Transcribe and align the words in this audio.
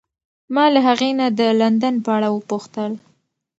ما 0.53 0.65
له 0.73 0.79
هغې 0.87 1.09
نه 1.19 1.27
د 1.39 1.41
لندن 1.61 1.95
په 2.05 2.09
اړه 2.17 2.27
وپوښتل. 2.31 2.91